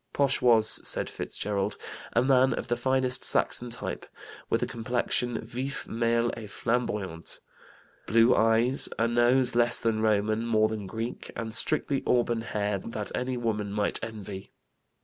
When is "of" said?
2.53-2.69